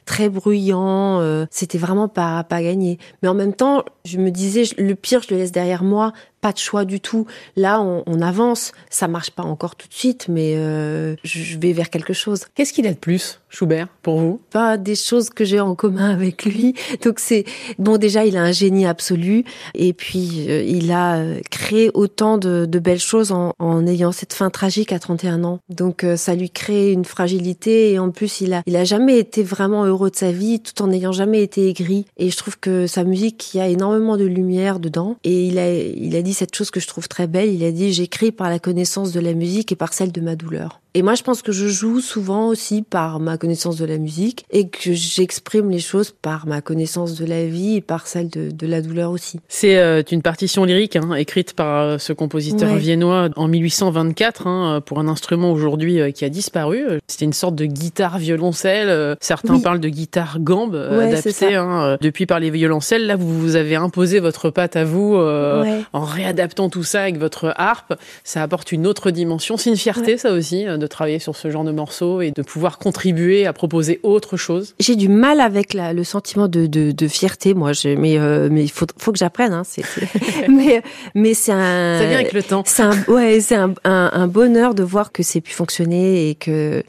très 0.05 0.29
bruyant. 0.29 1.21
Euh, 1.21 1.47
c'était 1.51 1.79
vraiment 1.79 2.09
pas 2.09 2.45
pas 2.45 2.63
gagné. 2.63 2.99
Mais 3.23 3.29
en 3.29 3.35
même 3.35 3.55
temps, 3.55 3.85
je 4.05 4.19
me 4.19 4.31
disais 4.31 4.65
le 4.79 4.95
pire, 4.95 5.23
je 5.23 5.35
le 5.35 5.41
laisse 5.41 5.53
derrière 5.53 5.85
moi 5.85 6.13
pas 6.43 6.53
de 6.53 6.59
choix 6.59 6.85
du 6.85 7.01
tout. 7.01 7.27
Là, 7.57 7.81
on, 7.81 8.03
on 8.07 8.21
avance. 8.21 8.73
Ça 8.91 9.09
marche 9.09 9.31
pas 9.31 9.45
encore 9.45 9.77
tout 9.77 9.89
de 9.89 9.95
suite, 9.95 10.27
mais 10.29 10.57
euh, 10.57 11.15
je 11.23 11.57
vais 11.57 11.73
vers 11.73 11.89
quelque 11.89 12.13
chose. 12.13 12.43
Qu'est-ce 12.55 12.73
qu'il 12.73 12.87
a 12.87 12.93
de 12.93 12.99
plus, 12.99 13.41
Schubert, 13.49 13.87
pour 14.03 14.19
vous? 14.19 14.41
Pas 14.51 14.77
des 14.77 14.97
choses 14.97 15.31
que 15.31 15.45
j'ai 15.45 15.61
en 15.61 15.75
commun 15.77 16.11
avec 16.11 16.45
lui. 16.45 16.75
Donc 17.05 17.21
c'est 17.21 17.45
bon. 17.79 17.97
Déjà, 17.97 18.27
il 18.27 18.37
a 18.37 18.43
un 18.43 18.51
génie 18.51 18.87
absolu, 18.87 19.45
et 19.77 19.93
puis 19.93 20.47
euh, 20.49 20.65
il 20.65 20.91
a 20.91 21.19
euh, 21.19 21.41
créé 21.51 21.91
autant 21.95 22.39
de, 22.39 22.67
de 22.67 22.79
belles 22.81 22.99
choses 22.99 23.31
en, 23.31 23.53
en, 23.61 23.87
ayant 23.87 24.11
cette 24.11 24.33
fin 24.33 24.51
tragique 24.51 24.93
à 24.93 24.99
31 24.99 25.45
ans. 25.45 25.61
Donc 25.69 26.03
euh, 26.03 26.17
ça 26.17 26.35
lui 26.35 26.51
crée 26.51 26.91
une 26.91 27.05
fragilité, 27.05 27.93
et 27.93 27.99
en 28.01 28.11
plus, 28.11 28.41
il 28.41 28.53
a 28.53 28.63
il 28.67 28.75
a 28.75 28.85
jamais 28.85 29.19
été 29.19 29.45
vraiment 29.45 29.85
heureux 29.85 30.11
de 30.11 30.17
sa 30.17 30.33
vie, 30.33 30.61
tout 30.61 30.83
en 30.83 30.89
n'ayant 30.89 31.13
jamais 31.13 31.43
été 31.43 31.69
aigri. 31.69 32.07
Et 32.17 32.31
je 32.31 32.37
trouve 32.37 32.59
que 32.59 32.89
sa 32.89 33.05
musique, 33.05 33.55
il 33.55 33.59
y 33.59 33.61
a 33.61 33.69
énormément 33.69 34.17
de 34.17 34.25
lumière 34.25 34.81
dedans, 34.81 35.17
et 35.23 35.47
il 35.47 35.59
a 35.61 35.73
il 35.73 36.17
a 36.17 36.23
dit 36.23 36.32
cette 36.33 36.55
chose 36.55 36.71
que 36.71 36.81
je 36.81 36.87
trouve 36.87 37.09
très 37.09 37.27
belle. 37.27 37.53
Il 37.53 37.65
a 37.65 37.71
dit 37.71 37.93
j'écris 37.93 38.33
par 38.33 38.51
la 38.51 38.59
connaissance 38.59 39.13
de 39.13 39.21
la 39.21 39.35
musique 39.35 39.73
et 39.73 39.77
par 39.77 39.93
celle 39.93 40.13
de 40.13 40.21
ma 40.21 40.37
douleur. 40.37 40.83
Et 40.95 41.01
moi, 41.01 41.15
je 41.15 41.23
pense 41.23 41.41
que 41.41 41.53
je 41.53 41.69
joue 41.69 42.01
souvent 42.01 42.49
aussi 42.49 42.83
par 42.83 43.19
ma 43.19 43.39
connaissance 43.39 43.77
de 43.77 43.87
la 43.87 43.97
musique 43.97 44.45
et 44.51 44.69
que 44.69 44.93
j'exprime 44.93 45.71
les 45.71 45.79
choses 45.79 46.11
par 46.11 46.47
ma 46.47 46.61
connaissance 46.61 47.15
de 47.15 47.25
la 47.25 47.47
vie 47.47 47.77
et 47.77 47.81
par 47.81 48.07
celle 48.07 48.29
de, 48.29 48.51
de 48.51 48.67
la 48.67 48.83
douleur 48.83 49.11
aussi. 49.11 49.41
C'est 49.49 49.79
euh, 49.79 50.03
une 50.13 50.21
partition 50.21 50.65
lyrique 50.65 50.97
hein, 50.97 51.15
écrite 51.15 51.55
par 51.55 51.81
euh, 51.81 51.99
ce 51.99 52.13
compositeur 52.13 52.75
viennois 52.75 53.31
en 53.37 53.49
1824 53.49 54.47
hein, 54.47 54.83
pour 54.85 55.01
un 55.01 55.09
instrument 55.09 55.51
aujourd'hui 55.51 55.99
euh, 55.99 56.11
qui 56.11 56.27
a 56.27 56.29
disparu. 56.29 56.85
C'était 57.07 57.25
une 57.25 57.33
sorte 57.33 57.55
de 57.55 57.65
guitare 57.65 58.19
violoncelle. 58.19 59.17
certains 59.21 59.61
parlent 59.61 59.81
de 59.81 59.89
guitare 59.89 60.41
gambe 60.41 60.75
adaptée 60.75 61.55
hein, 61.55 61.97
depuis 62.03 62.27
par 62.27 62.39
les 62.39 62.51
violoncelles. 62.51 63.07
Là, 63.07 63.17
vous, 63.17 63.41
vous 63.41 63.57
avez 63.57 63.77
imposé 63.77 64.21
votre 64.21 64.51
patte 64.51 64.77
à 64.77 64.85
vous 64.85 65.15
en 65.15 66.05
réadaptant 66.23 66.69
tout 66.69 66.85
ça 66.85 67.03
avec 67.03 67.19
votre 67.19 67.53
harpe. 67.57 67.95
Ça 68.25 68.43
apporte 68.43 68.73
une 68.73 68.87
autre 68.87 69.11
dimension. 69.11 69.57
C'est 69.57 69.71
une 69.71 69.77
fierté, 69.77 70.17
ça 70.17 70.33
aussi 70.33 70.65
de 70.65 70.87
travailler 70.87 71.19
sur 71.19 71.37
ce 71.37 71.51
genre 71.51 71.65
de 71.65 71.73
morceaux 71.73 72.21
et 72.21 72.31
de 72.31 72.43
pouvoir 72.43 72.79
contribuer 72.79 73.47
à 73.47 73.53
proposer 73.53 74.01
autre 74.03 74.37
chose 74.37 74.75
J'ai 74.79 74.97
du 74.97 75.09
mal 75.09 75.41
avec 75.41 75.75
la, 75.75 75.93
le 75.93 76.05
sentiment 76.05 76.49
de, 76.49 76.67
de, 76.67 76.93
de 76.93 77.09
fierté, 77.09 77.55
moi. 77.55 77.73
Je, 77.73 77.95
mais 77.95 78.19
euh, 78.19 78.49
mais 78.51 78.65
il 78.65 78.71
faut, 78.71 78.87
faut 78.99 79.13
que 79.13 79.19
j'apprenne. 79.19 79.53
Hein, 79.53 79.63
c'est, 79.65 79.85
mais 80.49 80.83
mais 81.15 81.35
c'est 81.35 81.53
un. 81.53 81.99
Ça 81.99 82.07
vient 82.07 82.19
avec 82.19 82.33
le 82.33 82.43
temps. 82.43 82.63
C'est 82.67 82.83
un, 82.83 83.03
ouais, 83.09 83.41
c'est 83.41 83.57
un, 83.57 83.75
un, 83.85 84.11
un 84.13 84.27
bonheur 84.27 84.75
de 84.75 84.83
voir 84.83 85.13
que 85.13 85.23
c'est 85.23 85.41
pu 85.41 85.53
fonctionner 85.53 86.31
et 86.31 86.35
que 86.35 86.83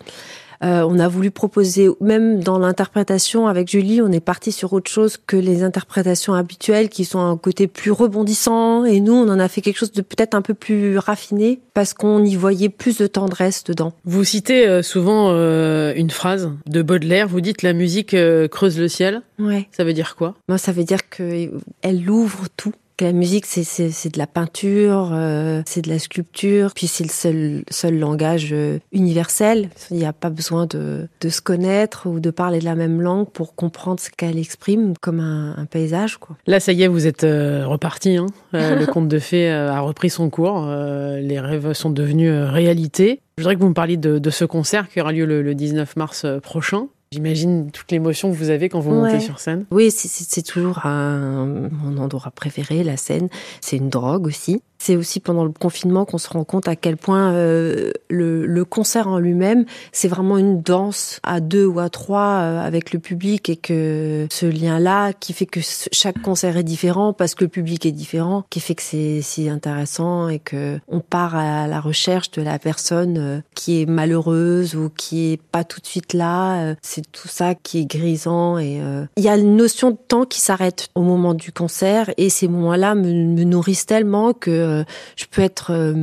euh, 0.63 0.85
on 0.87 0.97
a 0.99 1.07
voulu 1.07 1.29
proposer, 1.29 1.89
même 1.99 2.41
dans 2.41 2.57
l'interprétation 2.57 3.47
avec 3.47 3.69
Julie, 3.69 4.01
on 4.01 4.11
est 4.11 4.19
parti 4.19 4.51
sur 4.51 4.71
autre 4.73 4.89
chose 4.89 5.17
que 5.17 5.35
les 5.35 5.63
interprétations 5.63 6.33
habituelles 6.33 6.89
qui 6.89 7.03
sont 7.03 7.19
un 7.19 7.37
côté 7.37 7.67
plus 7.67 7.91
rebondissant. 7.91 8.85
Et 8.85 9.01
nous, 9.01 9.13
on 9.13 9.27
en 9.29 9.39
a 9.39 9.47
fait 9.47 9.61
quelque 9.61 9.77
chose 9.77 9.91
de 9.91 10.01
peut-être 10.01 10.35
un 10.35 10.41
peu 10.41 10.53
plus 10.53 10.97
raffiné 10.97 11.59
parce 11.73 11.93
qu'on 11.93 12.23
y 12.23 12.35
voyait 12.35 12.69
plus 12.69 12.97
de 12.97 13.07
tendresse 13.07 13.63
dedans. 13.63 13.93
Vous 14.05 14.23
citez 14.23 14.67
euh, 14.67 14.81
souvent 14.81 15.31
euh, 15.31 15.93
une 15.95 16.11
phrase 16.11 16.51
de 16.65 16.81
Baudelaire. 16.81 17.27
Vous 17.27 17.41
dites 17.41 17.61
la 17.61 17.73
musique 17.73 18.15
creuse 18.51 18.79
le 18.79 18.87
ciel. 18.87 19.21
Ouais. 19.39 19.67
Ça 19.71 19.83
veut 19.83 19.93
dire 19.93 20.15
quoi? 20.15 20.35
Moi, 20.47 20.57
ça 20.57 20.71
veut 20.71 20.83
dire 20.83 21.09
qu'elle 21.09 22.09
ouvre 22.09 22.45
tout 22.55 22.73
la 23.03 23.11
musique, 23.11 23.45
c'est 23.45 24.09
de 24.09 24.17
la 24.17 24.27
peinture, 24.27 25.11
euh, 25.13 25.61
c'est 25.65 25.81
de 25.81 25.89
la 25.89 25.99
sculpture, 25.99 26.73
puis 26.73 26.87
c'est 26.87 27.03
le 27.03 27.09
seul, 27.09 27.63
seul 27.69 27.99
langage 27.99 28.49
euh, 28.51 28.79
universel. 28.91 29.69
Il 29.91 29.97
n'y 29.97 30.05
a 30.05 30.13
pas 30.13 30.29
besoin 30.29 30.65
de, 30.65 31.07
de, 31.21 31.29
se 31.29 31.41
connaître 31.41 32.07
ou 32.07 32.19
de 32.19 32.31
parler 32.31 32.59
de 32.59 32.65
la 32.65 32.75
même 32.75 33.01
langue 33.01 33.29
pour 33.29 33.55
comprendre 33.55 33.99
ce 33.99 34.09
qu'elle 34.09 34.39
exprime 34.39 34.93
comme 35.01 35.19
un, 35.19 35.55
un, 35.57 35.65
paysage. 35.65 36.17
Quoi. 36.17 36.37
Là, 36.47 36.59
ça 36.59 36.71
y 36.71 36.83
est, 36.83 36.87
vous 36.87 37.05
êtes 37.05 37.23
euh, 37.23 37.67
reparti. 37.67 38.17
Hein. 38.17 38.27
le 38.53 38.85
conte 38.85 39.07
de 39.07 39.19
fées 39.19 39.51
a 39.51 39.79
repris 39.81 40.09
son 40.09 40.29
cours. 40.29 40.65
les 40.65 41.39
rêves 41.39 41.73
sont 41.73 41.89
devenus 41.89 42.31
réalité. 42.31 43.21
Je 43.37 43.43
voudrais 43.43 43.55
que 43.55 43.61
vous 43.61 43.69
me 43.69 43.73
parliez 43.73 43.97
de, 43.97 44.19
de 44.19 44.29
ce 44.29 44.45
concert 44.45 44.87
qui 44.87 45.01
aura 45.01 45.11
lieu 45.11 45.25
le, 45.25 45.41
le 45.41 45.55
19 45.55 45.95
mars 45.95 46.25
prochain. 46.41 46.87
J'imagine 47.13 47.69
toute 47.69 47.91
l'émotion 47.91 48.31
que 48.31 48.35
vous 48.35 48.49
avez 48.49 48.69
quand 48.69 48.79
vous 48.79 48.89
montez 48.89 49.19
sur 49.19 49.39
scène. 49.39 49.65
Oui, 49.69 49.91
c'est 49.91 50.41
toujours 50.41 50.83
un, 50.87 51.45
mon 51.71 51.97
endroit 51.99 52.31
préféré, 52.31 52.83
la 52.83 52.97
scène. 52.97 53.29
C'est 53.61 53.77
une 53.77 53.89
drogue 53.89 54.25
aussi. 54.25 54.63
C'est 54.83 54.97
aussi 54.97 55.21
pendant 55.21 55.45
le 55.45 55.51
confinement 55.51 56.03
qu'on 56.03 56.17
se 56.17 56.27
rend 56.27 56.43
compte 56.43 56.67
à 56.67 56.75
quel 56.75 56.97
point 56.97 57.31
euh, 57.31 57.91
le, 58.09 58.45
le, 58.45 58.65
concert 58.65 59.07
en 59.07 59.17
lui-même, 59.17 59.63
c'est 59.93 60.09
vraiment 60.09 60.37
une 60.37 60.61
danse 60.61 61.21
à 61.23 61.39
deux 61.39 61.65
ou 61.65 61.79
à 61.79 61.89
trois 61.89 62.41
euh, 62.41 62.59
avec 62.59 62.91
le 62.91 62.99
public 62.99 63.47
et 63.47 63.55
que 63.55 64.27
ce 64.29 64.45
lien-là 64.45 65.13
qui 65.13 65.31
fait 65.31 65.45
que 65.45 65.61
chaque 65.93 66.21
concert 66.21 66.57
est 66.57 66.63
différent 66.63 67.13
parce 67.13 67.33
que 67.33 67.45
le 67.45 67.49
public 67.49 67.85
est 67.85 67.93
différent, 67.93 68.43
qui 68.49 68.59
fait 68.59 68.75
que 68.75 68.81
c'est 68.81 69.21
si 69.21 69.47
intéressant 69.47 70.27
et 70.27 70.39
que 70.39 70.77
on 70.89 70.99
part 70.99 71.37
à 71.37 71.65
la 71.65 71.79
recherche 71.79 72.31
de 72.31 72.41
la 72.41 72.59
personne 72.59 73.17
euh, 73.17 73.39
qui 73.55 73.81
est 73.81 73.85
malheureuse 73.85 74.75
ou 74.75 74.89
qui 74.89 75.31
est 75.31 75.41
pas 75.41 75.63
tout 75.63 75.79
de 75.79 75.87
suite 75.87 76.11
là. 76.11 76.75
C'est 76.81 77.09
tout 77.09 77.29
ça 77.29 77.55
qui 77.55 77.79
est 77.79 77.85
grisant 77.85 78.57
et 78.57 78.81
il 79.15 79.23
y 79.23 79.29
a 79.29 79.37
une 79.37 79.55
notion 79.55 79.91
de 79.91 79.97
temps 80.09 80.25
qui 80.25 80.41
s'arrête 80.41 80.89
au 80.93 81.03
moment 81.03 81.33
du 81.33 81.53
concert 81.53 82.11
et 82.17 82.29
ces 82.29 82.49
moments-là 82.49 82.95
me, 82.95 83.13
me 83.13 83.45
nourrissent 83.45 83.85
tellement 83.85 84.33
que 84.33 84.72
être, 84.81 84.85
je 85.15 85.25
peux 85.29 85.41
être 85.41 85.93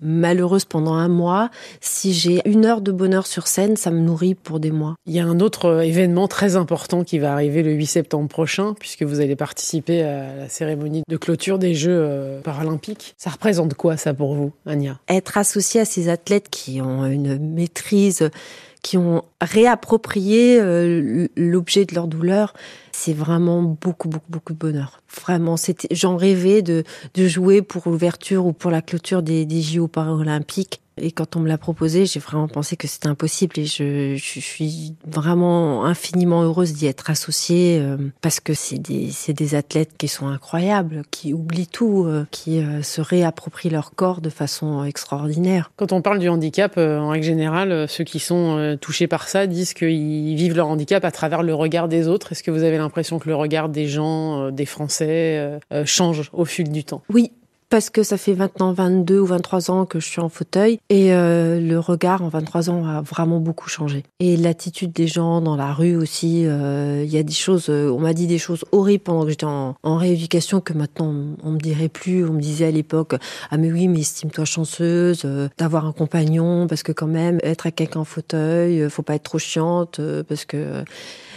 malheureuse 0.00 0.64
pendant 0.64 0.94
un 0.94 1.08
mois. 1.08 1.50
Si 1.80 2.12
j'ai 2.12 2.40
une 2.48 2.64
heure 2.64 2.80
de 2.80 2.92
bonheur 2.92 3.26
sur 3.26 3.46
scène, 3.46 3.76
ça 3.76 3.90
me 3.90 4.00
nourrit 4.00 4.34
pour 4.34 4.60
des 4.60 4.70
mois. 4.70 4.96
Il 5.06 5.12
y 5.12 5.20
a 5.20 5.24
un 5.24 5.40
autre 5.40 5.82
événement 5.82 6.28
très 6.28 6.56
important 6.56 7.04
qui 7.04 7.18
va 7.18 7.32
arriver 7.32 7.62
le 7.62 7.72
8 7.72 7.86
septembre 7.86 8.28
prochain, 8.28 8.74
puisque 8.78 9.02
vous 9.02 9.20
allez 9.20 9.36
participer 9.36 10.02
à 10.02 10.36
la 10.36 10.48
cérémonie 10.48 11.02
de 11.08 11.16
clôture 11.16 11.58
des 11.58 11.74
Jeux 11.74 12.40
paralympiques. 12.42 13.14
Ça 13.18 13.30
représente 13.30 13.74
quoi 13.74 13.96
ça 13.96 14.14
pour 14.14 14.34
vous, 14.34 14.52
Anya 14.66 14.98
Être 15.08 15.38
associé 15.38 15.80
à 15.80 15.84
ces 15.84 16.08
athlètes 16.08 16.48
qui 16.50 16.80
ont 16.80 17.06
une 17.06 17.38
maîtrise 17.38 18.30
qui 18.84 18.98
ont 18.98 19.24
réapproprié 19.40 20.60
euh, 20.60 21.26
l'objet 21.36 21.86
de 21.86 21.94
leur 21.94 22.06
douleur, 22.06 22.52
c'est 22.94 23.12
vraiment 23.12 23.60
beaucoup, 23.62 24.08
beaucoup, 24.08 24.30
beaucoup 24.30 24.52
de 24.52 24.58
bonheur. 24.58 25.00
Vraiment, 25.20 25.56
j'en 25.90 26.16
rêvais 26.16 26.62
de, 26.62 26.84
de 27.14 27.26
jouer 27.26 27.60
pour 27.60 27.82
l'ouverture 27.86 28.46
ou 28.46 28.52
pour 28.52 28.70
la 28.70 28.82
clôture 28.82 29.22
des, 29.22 29.44
des 29.44 29.62
JO 29.62 29.88
paralympiques. 29.88 30.80
Et 30.96 31.10
quand 31.10 31.36
on 31.36 31.40
me 31.40 31.48
l'a 31.48 31.58
proposé, 31.58 32.06
j'ai 32.06 32.20
vraiment 32.20 32.46
pensé 32.46 32.76
que 32.76 32.86
c'était 32.86 33.08
impossible 33.08 33.58
et 33.58 33.66
je, 33.66 34.14
je, 34.16 34.40
suis 34.40 34.94
vraiment 35.06 35.84
infiniment 35.84 36.42
heureuse 36.42 36.72
d'y 36.72 36.86
être 36.86 37.10
associée 37.10 37.80
euh, 37.80 37.96
parce 38.20 38.38
que 38.38 38.54
c'est 38.54 38.78
des, 38.78 39.10
des 39.28 39.54
athlètes 39.54 39.96
qui 39.98 40.06
sont 40.06 40.28
incroyables, 40.28 41.02
qui 41.10 41.34
oublient 41.34 41.66
tout, 41.66 42.04
euh, 42.04 42.26
qui 42.30 42.60
euh, 42.60 42.82
se 42.82 43.00
réapproprient 43.00 43.70
leur 43.70 43.94
corps 43.94 44.20
de 44.20 44.30
façon 44.30 44.84
extraordinaire. 44.84 45.72
Quand 45.76 45.92
on 45.92 46.00
parle 46.00 46.20
du 46.20 46.28
handicap, 46.28 46.78
en 46.78 47.08
règle 47.08 47.26
générale, 47.26 47.88
ceux 47.88 48.04
qui 48.04 48.20
sont 48.20 48.76
touchés 48.80 49.06
par 49.06 49.28
ça 49.28 49.46
disent 49.46 49.74
qu'ils 49.74 50.36
vivent 50.36 50.56
leur 50.56 50.68
handicap 50.68 51.04
à 51.04 51.10
travers 51.10 51.42
le 51.42 51.54
regard 51.54 51.88
des 51.88 52.08
autres. 52.08 52.32
Est-ce 52.32 52.42
que 52.42 52.50
vous 52.50 52.62
avez 52.62 52.78
l'impression 52.78 53.18
que 53.18 53.28
le 53.28 53.34
regard 53.34 53.68
des 53.68 53.88
gens, 53.88 54.50
des 54.50 54.66
Français, 54.66 55.58
change 55.84 56.30
au 56.32 56.44
fil 56.44 56.70
du 56.70 56.84
temps? 56.84 57.02
Oui, 57.10 57.32
parce 57.68 57.90
que 57.90 58.02
ça 58.02 58.16
fait 58.16 58.34
maintenant 58.34 58.72
22 58.72 59.18
ou 59.18 59.26
23 59.26 59.70
ans 59.70 59.86
que 59.86 60.00
je 60.00 60.06
suis 60.06 60.20
en 60.20 60.28
fauteuil 60.28 60.78
et 60.90 61.12
euh, 61.12 61.60
le 61.60 61.78
regard 61.78 62.22
en 62.22 62.28
23 62.28 62.70
ans 62.70 62.86
a 62.86 63.00
vraiment 63.00 63.40
beaucoup 63.40 63.68
changé. 63.68 64.04
Et 64.20 64.36
l'attitude 64.36 64.92
des 64.92 65.06
gens 65.06 65.40
dans 65.40 65.56
la 65.56 65.72
rue 65.72 65.96
aussi, 65.96 66.46
euh, 66.46 67.02
il 67.04 67.12
y 67.12 67.18
a 67.18 67.22
des 67.22 67.32
choses, 67.32 67.66
euh, 67.68 67.90
on 67.90 68.00
m'a 68.00 68.12
dit 68.12 68.26
des 68.26 68.38
choses 68.38 68.64
horribles 68.72 69.02
pendant 69.02 69.24
que 69.24 69.30
j'étais 69.30 69.46
en, 69.46 69.74
rééducation 69.82 70.60
que 70.60 70.72
maintenant 70.72 71.14
on, 71.42 71.52
me 71.52 71.58
dirait 71.58 71.88
plus. 71.88 72.24
On 72.24 72.32
me 72.32 72.40
disait 72.40 72.66
à 72.66 72.70
l'époque, 72.70 73.14
ah 73.50 73.56
mais 73.56 73.72
oui, 73.72 73.88
mais 73.88 74.00
estime-toi 74.00 74.44
chanceuse 74.44 75.26
d'avoir 75.58 75.86
un 75.86 75.92
compagnon 75.92 76.66
parce 76.66 76.82
que 76.82 76.92
quand 76.92 77.06
même 77.06 77.38
être 77.42 77.66
avec 77.66 77.76
quelqu'un 77.76 78.00
en 78.00 78.04
fauteuil, 78.04 78.88
faut 78.90 79.02
pas 79.02 79.14
être 79.14 79.22
trop 79.22 79.38
chiante 79.38 80.00
parce 80.28 80.44
que 80.44 80.84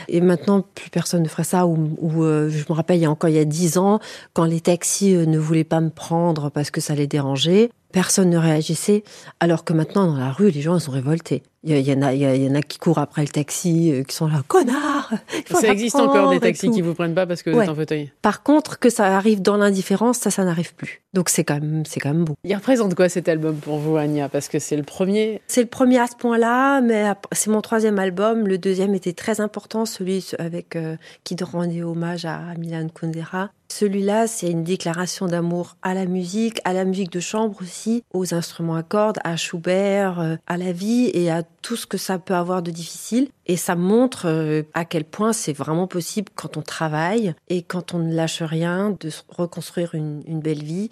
et 0.09 0.21
maintenant, 0.21 0.63
plus 0.75 0.89
personne 0.89 1.23
ne 1.23 1.27
ferait 1.27 1.43
ça. 1.43 1.65
Ou, 1.65 1.77
je 2.21 2.63
me 2.69 2.73
rappelle, 2.73 2.97
il 2.97 3.01
y 3.01 3.05
a 3.05 3.11
encore 3.11 3.29
il 3.29 3.35
y 3.35 3.39
a 3.39 3.45
dix 3.45 3.77
ans, 3.77 3.99
quand 4.33 4.45
les 4.45 4.61
taxis 4.61 5.13
ne 5.13 5.37
voulaient 5.37 5.63
pas 5.63 5.81
me 5.81 5.89
prendre 5.89 6.16
parce 6.51 6.71
que 6.71 6.81
ça 6.81 6.95
les 6.95 7.07
dérangeait, 7.07 7.69
personne 7.97 8.29
ne 8.29 8.37
réagissait. 8.37 9.03
Alors 9.39 9.63
que 9.63 9.73
maintenant, 9.73 10.05
dans 10.05 10.19
la 10.19 10.31
rue, 10.31 10.51
les 10.51 10.61
gens 10.61 10.77
ils 10.77 10.81
sont 10.81 10.91
révoltés. 10.91 11.41
Il 11.63 11.75
y, 11.79 11.91
en 11.91 12.01
a, 12.03 12.13
il 12.13 12.21
y, 12.21 12.47
en 12.47 12.53
a 12.53 12.61
qui 12.61 12.77
courent 12.77 12.99
après 12.99 13.23
le 13.23 13.27
taxi, 13.27 13.91
euh, 13.91 14.03
qui 14.03 14.15
sont 14.15 14.27
là, 14.27 14.43
connard. 14.47 15.11
Ça 15.51 15.67
existe 15.67 15.95
encore 15.95 16.29
des 16.29 16.39
taxis 16.39 16.69
qui 16.69 16.81
vous 16.81 16.93
prennent 16.93 17.15
pas 17.15 17.25
parce 17.25 17.41
que 17.41 17.49
vous 17.49 17.59
êtes 17.59 17.67
en 17.67 17.75
fauteuil. 17.75 18.11
Par 18.21 18.43
contre, 18.43 18.77
que 18.77 18.89
ça 18.89 19.17
arrive 19.17 19.41
dans 19.41 19.57
l'indifférence, 19.57 20.19
ça, 20.19 20.29
ça 20.29 20.45
n'arrive 20.45 20.75
plus. 20.75 21.01
Donc 21.13 21.29
c'est 21.29 21.43
quand 21.43 21.59
même, 21.59 21.83
c'est 21.85 21.99
quand 21.99 22.13
même 22.13 22.23
beau. 22.23 22.35
Il 22.43 22.55
représente 22.55 22.93
quoi 22.93 23.09
cet 23.09 23.27
album 23.27 23.57
pour 23.57 23.79
vous, 23.79 23.97
Anya? 23.97 24.29
Parce 24.29 24.47
que 24.47 24.59
c'est 24.59 24.77
le 24.77 24.83
premier. 24.83 25.41
C'est 25.47 25.61
le 25.61 25.67
premier 25.67 25.99
à 25.99 26.05
ce 26.05 26.15
point-là, 26.15 26.79
mais 26.81 27.11
c'est 27.31 27.49
mon 27.49 27.61
troisième 27.61 27.97
album. 27.97 28.47
Le 28.47 28.59
deuxième 28.59 28.93
était 28.93 29.13
très 29.13 29.41
important, 29.41 29.85
celui 29.85 30.29
avec 30.37 30.75
euh, 30.75 30.95
qui 31.23 31.35
rendait 31.41 31.81
hommage 31.81 32.25
à 32.25 32.39
Milan 32.59 32.87
Kundera. 32.93 33.49
Celui-là, 33.69 34.27
c'est 34.27 34.49
une 34.49 34.63
déclaration 34.63 35.27
d'amour 35.27 35.75
à 35.81 35.93
la 35.93 36.05
musique, 36.05 36.61
à 36.63 36.73
la 36.73 36.85
musique 36.85 37.11
de 37.11 37.19
chambre 37.19 37.57
aussi, 37.61 37.86
aux 38.13 38.33
instruments 38.33 38.75
à 38.75 38.83
cordes, 38.83 39.19
à 39.23 39.35
Schubert, 39.37 40.19
euh, 40.19 40.35
à 40.47 40.57
la 40.57 40.71
vie 40.71 41.09
et 41.13 41.31
à 41.31 41.43
tout 41.43 41.75
ce 41.75 41.85
que 41.85 41.97
ça 41.97 42.19
peut 42.19 42.35
avoir 42.35 42.61
de 42.61 42.71
difficile. 42.71 43.29
Et 43.45 43.57
ça 43.57 43.75
montre 43.75 44.27
euh, 44.27 44.63
à 44.73 44.85
quel 44.85 45.03
point 45.03 45.33
c'est 45.33 45.53
vraiment 45.53 45.87
possible 45.87 46.31
quand 46.35 46.57
on 46.57 46.61
travaille 46.61 47.33
et 47.49 47.61
quand 47.61 47.93
on 47.93 47.99
ne 47.99 48.13
lâche 48.13 48.41
rien 48.41 48.95
de 48.99 49.09
reconstruire 49.29 49.95
une, 49.95 50.21
belle 50.41 50.63
vie 50.63 50.89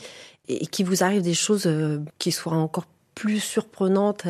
et 0.48 0.66
qu'il 0.68 0.86
vous 0.86 1.04
arrive 1.04 1.22
des 1.22 1.34
choses 1.34 1.68
euh, 1.68 2.00
qui 2.20 2.32
soient 2.32 2.54
encore 2.54 2.86
plus 3.14 3.40
surprenantes 3.40 4.28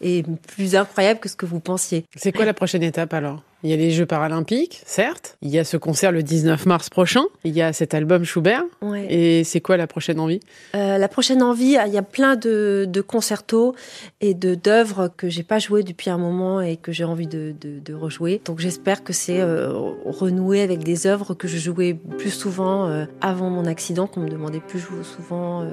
et 0.00 0.24
plus 0.48 0.74
incroyables 0.74 1.20
que 1.20 1.28
ce 1.28 1.36
que 1.36 1.44
vous 1.44 1.60
pensiez. 1.60 2.06
C'est 2.16 2.32
quoi 2.32 2.46
la 2.46 2.54
prochaine 2.54 2.82
étape 2.82 3.12
alors? 3.12 3.42
Il 3.62 3.70
y 3.70 3.72
a 3.72 3.76
les 3.76 3.90
Jeux 3.90 4.06
paralympiques, 4.06 4.82
certes. 4.86 5.38
Il 5.42 5.48
y 5.48 5.58
a 5.58 5.64
ce 5.64 5.76
concert 5.76 6.12
le 6.12 6.22
19 6.22 6.66
mars 6.66 6.90
prochain. 6.90 7.24
Il 7.44 7.54
y 7.54 7.62
a 7.62 7.72
cet 7.72 7.94
album 7.94 8.24
Schubert. 8.24 8.64
Et 9.08 9.44
c'est 9.44 9.60
quoi 9.60 9.76
la 9.76 9.86
prochaine 9.86 10.20
envie? 10.20 10.40
Euh, 10.74 10.98
La 10.98 11.08
prochaine 11.08 11.42
envie, 11.42 11.76
il 11.86 11.92
y 11.92 11.98
a 11.98 12.02
plein 12.02 12.36
de, 12.36 12.86
de 12.88 13.00
concertos 13.00 13.74
et 14.20 14.34
de 14.34 14.54
d'œuvres 14.54 15.10
que 15.16 15.28
j'ai 15.28 15.42
pas 15.42 15.58
jouées 15.58 15.82
depuis 15.82 16.10
un 16.10 16.18
moment 16.18 16.60
et 16.60 16.76
que 16.76 16.92
j'ai 16.92 17.04
envie 17.04 17.26
de, 17.26 17.54
de, 17.60 17.94
rejouer. 17.94 18.40
Donc 18.44 18.60
j'espère 18.60 19.02
que 19.02 19.12
c'est 19.12 19.40
euh, 19.40 19.72
renouer 20.04 20.60
avec 20.60 20.84
des 20.84 21.06
œuvres 21.06 21.34
que 21.34 21.48
je 21.48 21.56
jouais 21.56 21.94
plus 21.94 22.30
souvent 22.30 22.88
euh, 22.88 23.06
avant 23.20 23.48
mon 23.48 23.64
accident, 23.64 24.06
qu'on 24.06 24.20
me 24.20 24.28
demandait 24.28 24.60
plus 24.60 24.80
souvent 25.02 25.66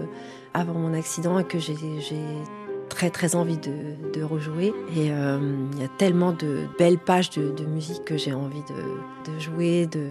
avant 0.53 0.73
mon 0.73 0.93
accident 0.93 1.37
et 1.39 1.43
que 1.43 1.59
j'ai 1.59 1.75
très 3.09 3.35
envie 3.35 3.57
de, 3.57 4.23
rejouer. 4.23 4.73
Et 4.95 5.11
euh, 5.11 5.37
il 5.73 5.81
y 5.81 5.83
a 5.83 5.89
tellement 5.97 6.31
de 6.31 6.59
belles 6.79 6.97
pages 6.97 7.29
de, 7.31 7.51
de 7.51 7.65
musique 7.65 8.05
que 8.05 8.15
j'ai 8.15 8.33
envie 8.33 8.61
de, 8.61 9.31
de 9.31 9.39
jouer, 9.39 9.85
de, 9.87 10.07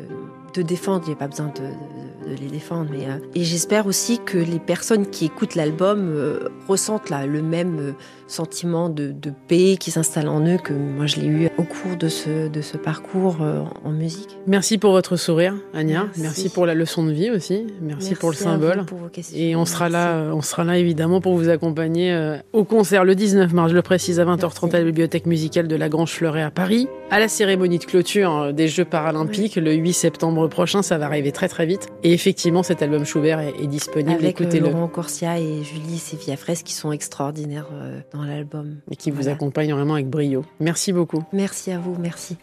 de 0.55 0.63
défendre. 0.63 1.05
Il 1.07 1.11
n'y 1.11 1.15
a 1.15 1.19
pas 1.19 1.29
besoin 1.29 1.47
de, 1.47 2.31
de 2.31 2.37
les 2.37 2.49
défendre. 2.49 2.91
Mais, 2.91 3.07
euh, 3.07 3.19
et 3.35 3.45
j'espère 3.45 3.87
aussi 3.87 4.19
que 4.25 4.39
les 4.39 4.59
personnes 4.59 5.07
qui 5.07 5.27
écoutent 5.27 5.55
l'album 5.55 6.11
euh, 6.11 6.49
ressentent 6.69 7.11
là, 7.11 7.27
le 7.27 7.43
même 7.43 7.95
sentiment 8.27 8.89
de, 8.89 9.13
de 9.13 9.33
paix 9.49 9.77
qui 9.79 9.91
s'installe 9.91 10.29
en 10.29 10.47
eux 10.47 10.57
que 10.57 10.73
moi 10.73 11.05
je 11.07 11.17
l'ai 11.17 11.27
eu 11.27 11.49
au 11.59 11.65
cours 11.65 11.97
de 11.99 12.09
ce, 12.09 12.49
de 12.49 12.61
ce 12.63 12.79
parcours 12.79 13.39
en 13.85 13.91
musique. 13.91 14.39
Merci 14.47 14.79
pour 14.79 14.93
votre 14.93 15.17
sourire, 15.17 15.55
Anya. 15.75 16.07
Merci, 16.17 16.49
pour 16.49 16.65
la 16.65 16.73
leçon 16.75 17.05
de 17.05 17.13
vie 17.13 17.31
aussi. 17.31 17.67
Merci, 17.83 18.15
pour 18.15 18.31
le 18.31 18.37
symbole. 18.37 18.87
Et 19.35 19.55
on 19.55 19.67
sera 19.67 19.91
là, 19.91 20.31
on 20.33 20.41
sera 20.41 20.65
là 20.65 20.79
évidemment 20.79 21.21
pour 21.21 21.37
vous 21.37 21.51
accompagner 21.51 22.39
au 22.55 22.65
concert 22.65 23.05
le 23.05 23.15
19 23.15 23.53
mars, 23.53 23.71
je 23.71 23.75
le 23.75 23.83
précise, 23.83 24.19
à 24.19 24.25
20h30 24.25 24.75
à 24.75 24.79
la 24.79 24.85
bibliothèque 24.85 25.27
musicale 25.27 25.69
de 25.69 25.77
la 25.77 25.91
Grange 25.91 26.13
Fleuret 26.13 26.43
à 26.43 26.51
Paris. 26.51 26.89
À 27.11 27.21
la 27.21 27.29
cérémonie 27.29 27.79
de 27.79 27.85
clôture 27.85 28.55
des 28.55 28.69
Jeux 28.69 28.87
paralympiques 28.87 29.57
le 29.57 29.75
8 29.75 29.93
septembre 29.93 30.42
prochain, 30.49 30.83
ça 30.83 30.99
va 30.99 31.07
arriver 31.07 31.33
très 31.33 31.49
très 31.49 31.67
vite. 31.67 31.89
Et 32.03 32.13
effectivement, 32.13 32.63
cet 32.63 32.83
album 32.83 33.05
Schubert 33.05 33.41
est, 33.41 33.67
disponible. 33.67 34.11
Avec 34.11 34.41
euh, 34.41 34.45
Écoutez-le. 34.45 34.71
Laurent 34.71 34.89
Corsia 34.89 35.39
et 35.39 35.63
Julie 35.63 35.99
Sévilla-Fraisse 35.99 36.63
qui 36.63 36.75
sont 36.75 36.93
extraordinaires 36.93 37.69
euh, 37.73 38.01
dans 38.13 38.23
l'album. 38.23 38.77
Et 38.91 38.97
qui 38.97 39.11
vous 39.11 39.29
accompagnent 39.29 39.75
vraiment 39.75 39.95
avec 39.95 40.09
brio. 40.09 40.45
Merci 40.61 40.93
beaucoup. 40.93 41.25
Merci 41.33 41.73
à 41.73 41.79
vous, 41.79 41.97
merci. 41.99 42.37